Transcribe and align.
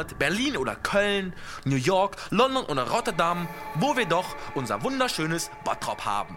Frankfurt, 0.00 0.18
Berlin 0.18 0.56
oder 0.56 0.76
Köln, 0.76 1.32
New 1.64 1.76
York, 1.76 2.16
London 2.30 2.64
oder 2.64 2.88
Rotterdam, 2.88 3.48
wo 3.74 3.96
wir 3.96 4.06
doch 4.06 4.36
unser 4.54 4.82
wunderschönes 4.82 5.50
Bottrop 5.64 6.04
haben. 6.04 6.36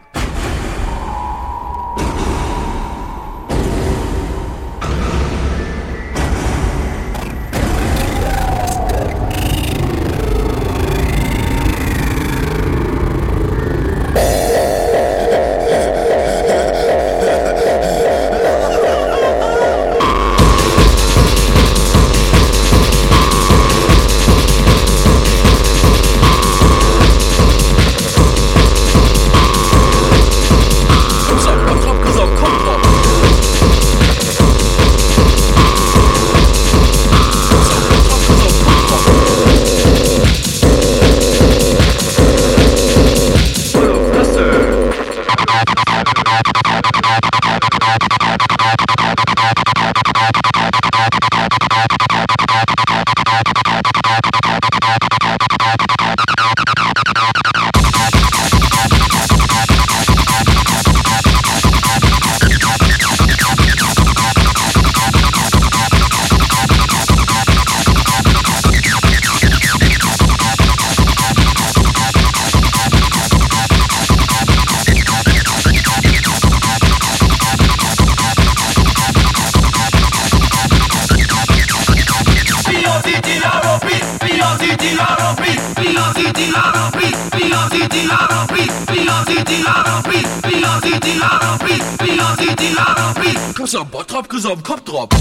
Klasse 93.53 93.79
am 93.79 93.89
Bot 93.89 94.07
drop, 94.07 94.28
Klasse 94.28 94.51
am 94.51 94.61
drop. 94.84 95.13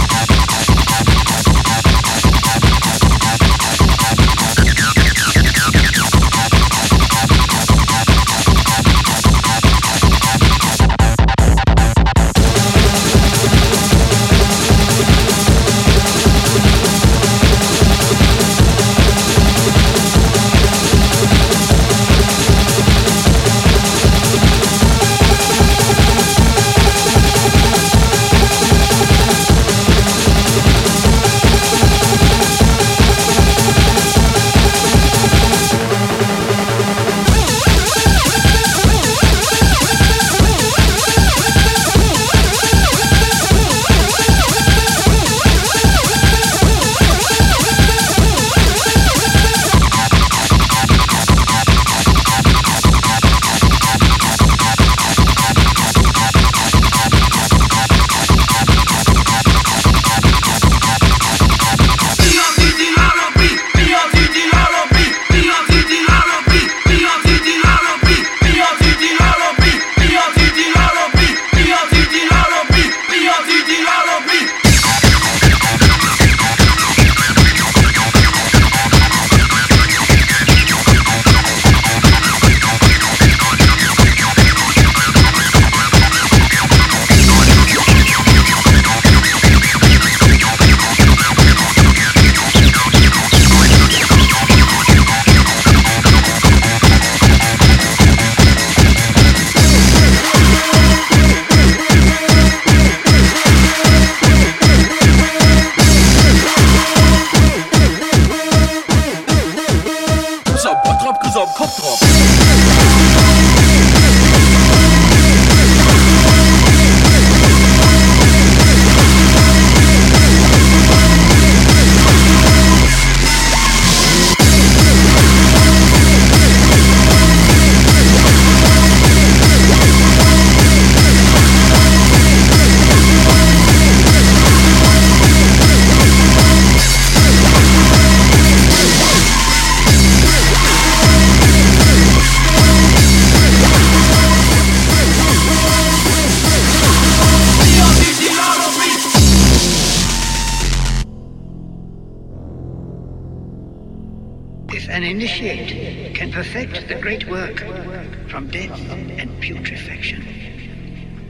Death 158.53 158.79
and 158.91 159.31
putrefaction, 159.41 160.21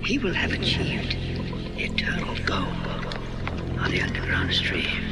he 0.04 0.19
will 0.19 0.34
have 0.34 0.52
achieved 0.52 1.16
eternal 1.78 2.34
gold 2.44 3.14
on 3.78 3.92
the 3.92 4.00
underground 4.00 4.52
stream. 4.52 5.12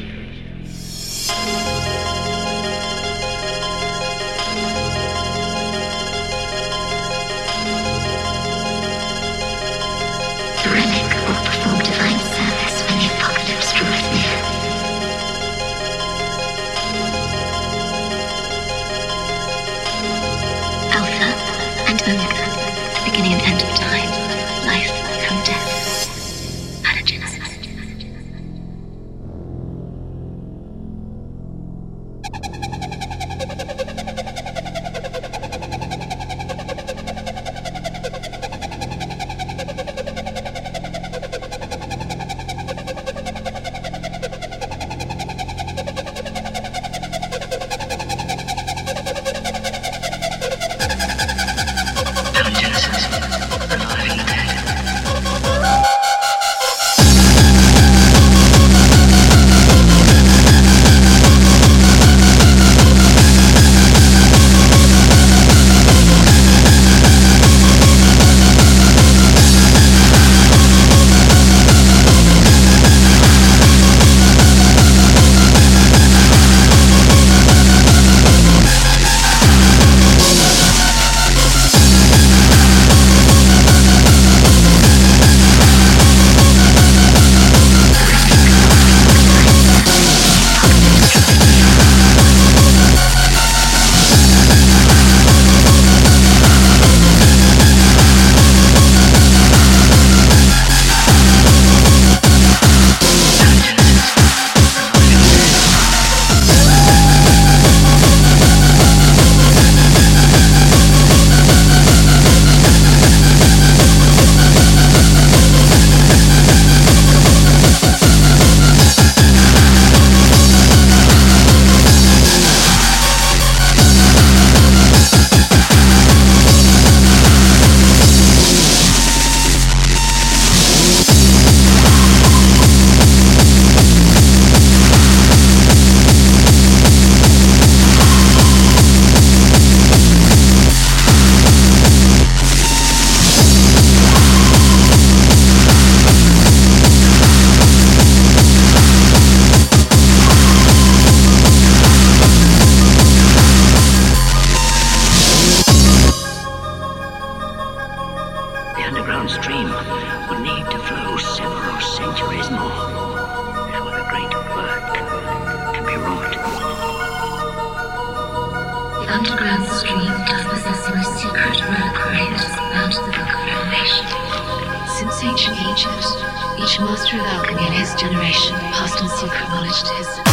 through 177.10 177.20
alchemy 177.22 177.64
and 177.64 177.74
his 177.74 177.92
generation 177.96 178.54
passed 178.70 179.02
on 179.02 179.08
secret 179.08 179.48
knowledge 179.48 179.82
to 179.82 179.92
his 179.94 180.29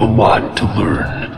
a 0.00 0.04
lot 0.04 0.56
to 0.56 0.64
learn. 0.78 1.29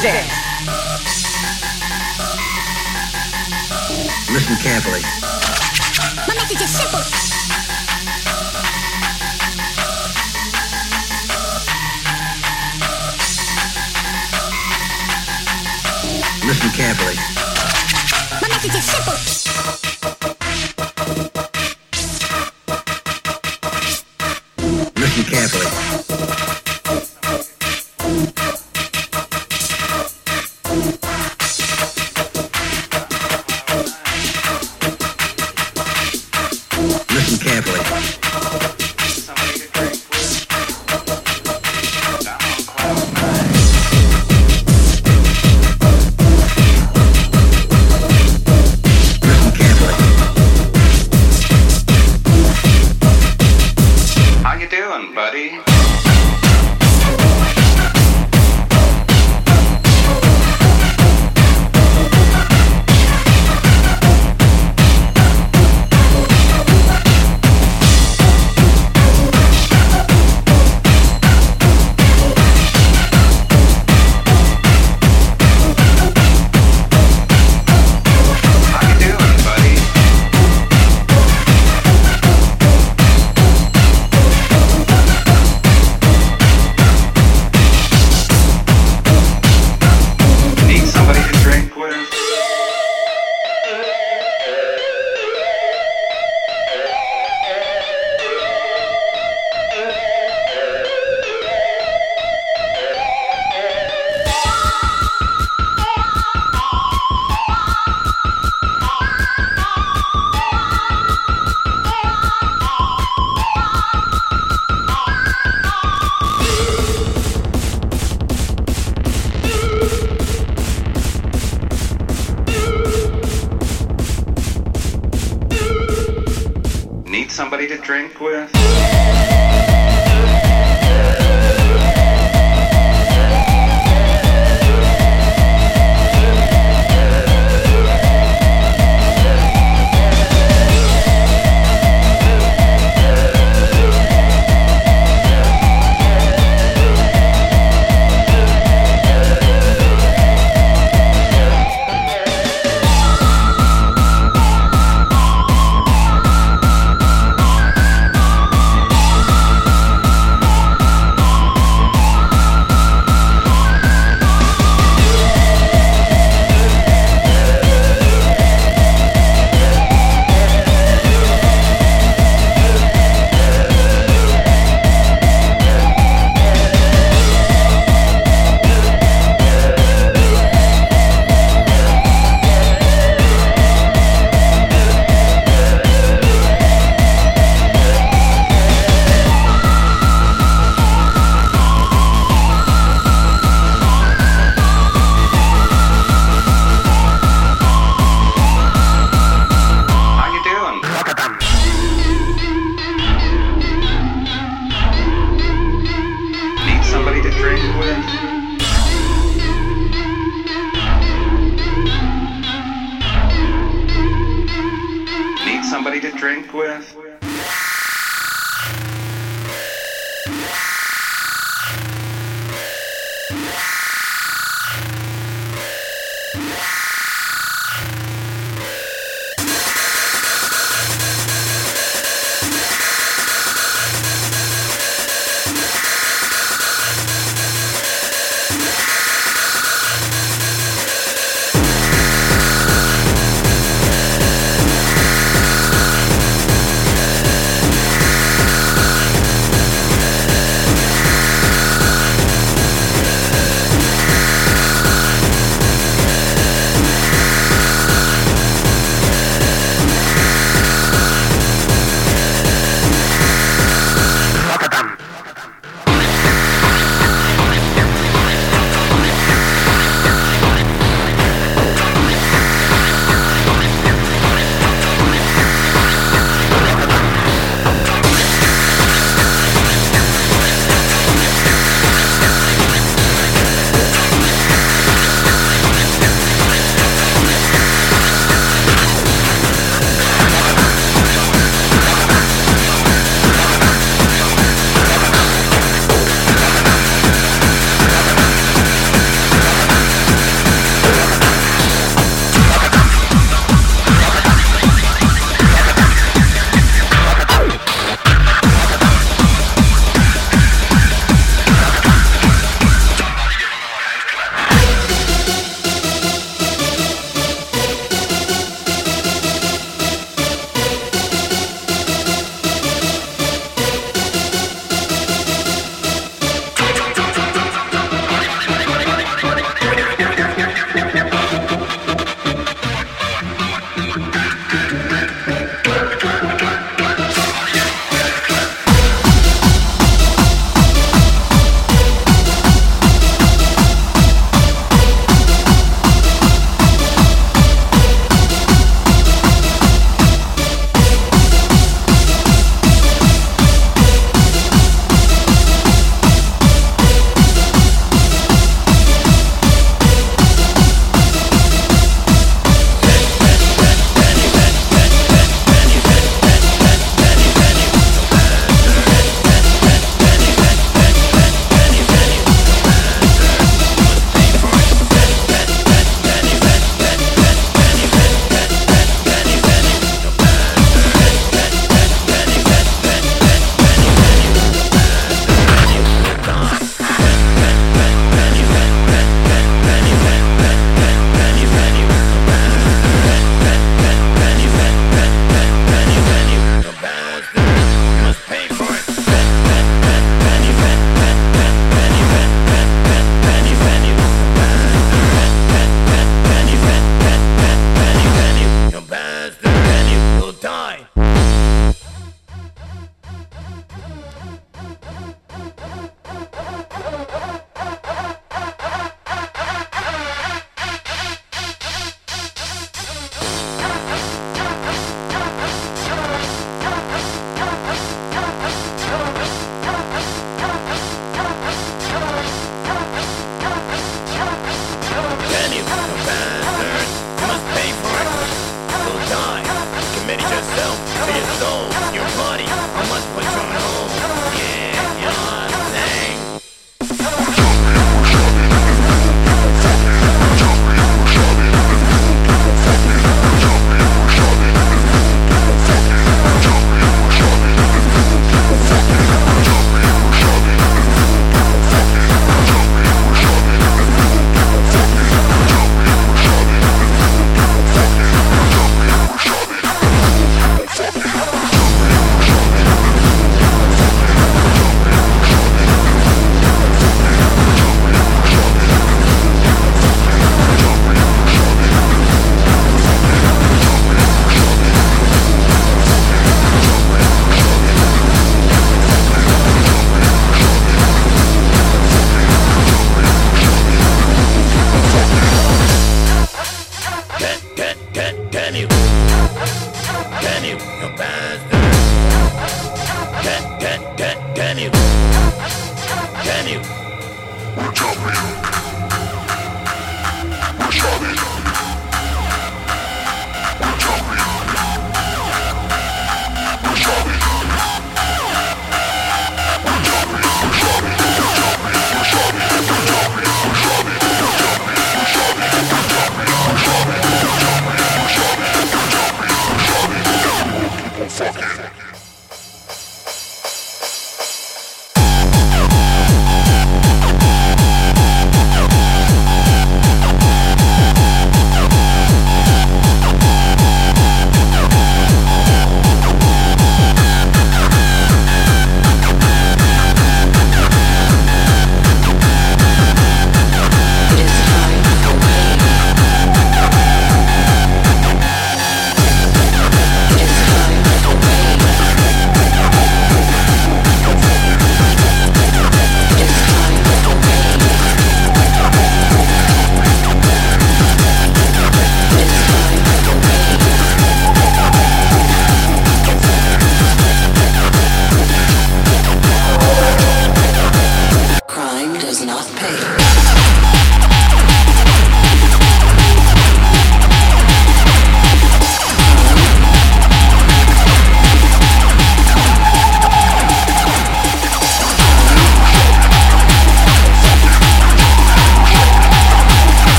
jam. 0.00 0.24
Listen 4.32 4.56
carefully. 4.56 5.02
My 6.26 6.34
message 6.34 6.62
is 6.62 6.70
simple. 6.70 7.00
Listen 16.46 16.70
carefully. 16.70 17.16
My 18.40 18.48
message 18.48 18.74
is 18.74 18.84
simple. 18.84 19.31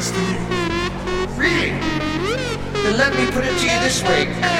sense 0.00 0.10
to 0.10 0.20
you. 0.20 0.38
Really? 1.38 1.70
Then 2.82 2.96
let 2.98 3.14
me 3.14 3.30
put 3.30 3.44
it 3.44 3.56
to 3.58 3.64
you 3.64 3.78
this 3.80 4.02
way. 4.02 4.53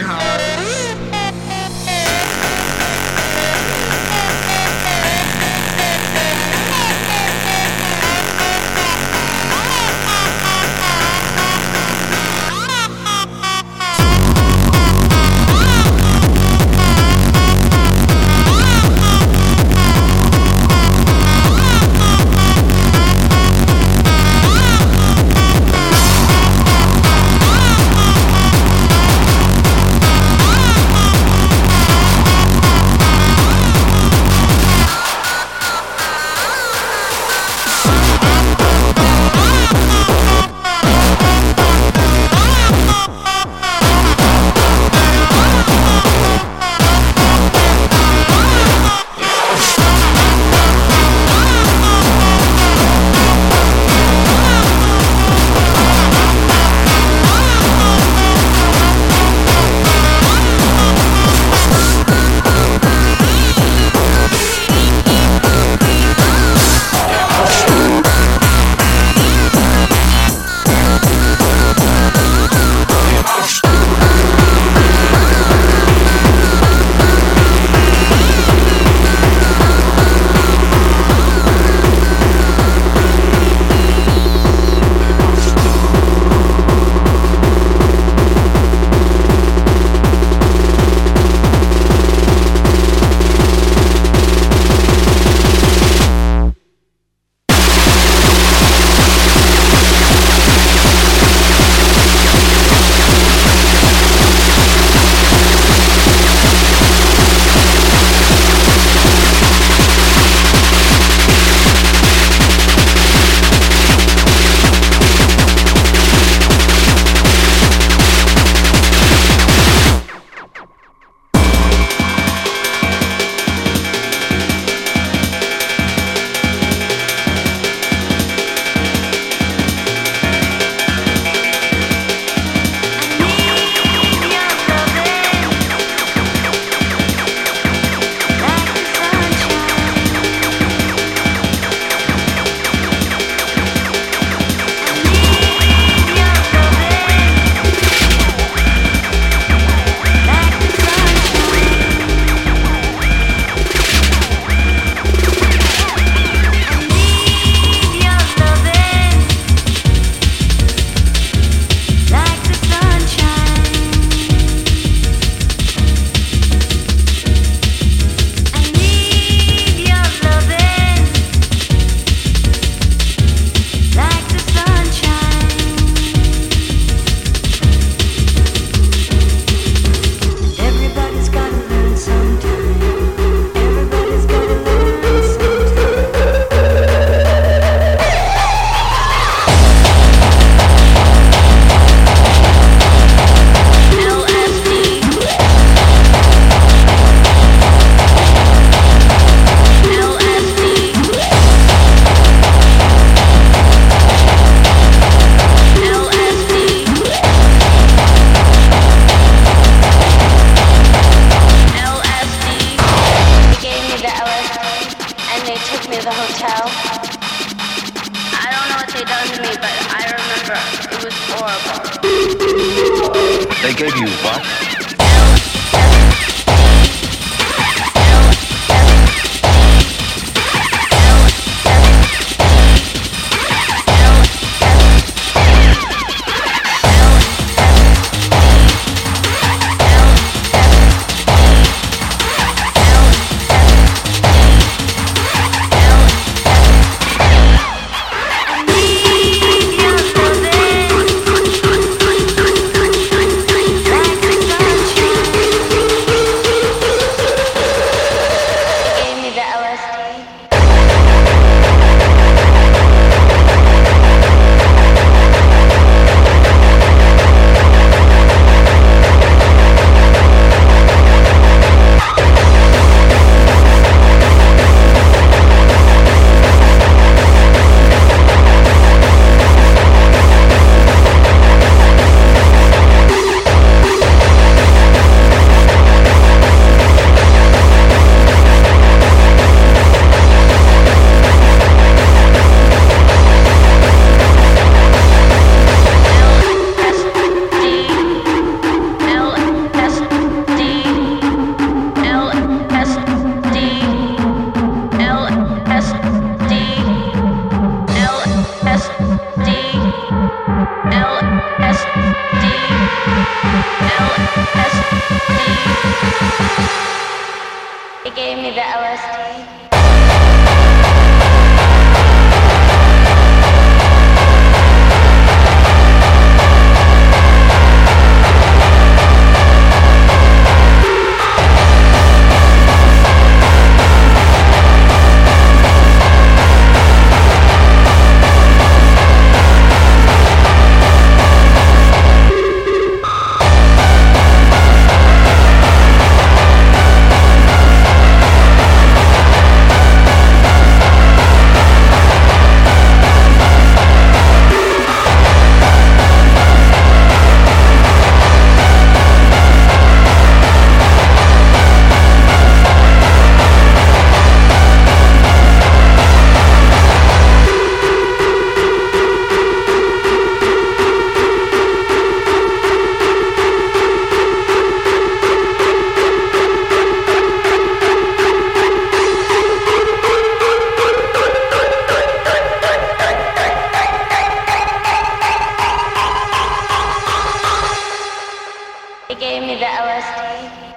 L. 310.46 311.53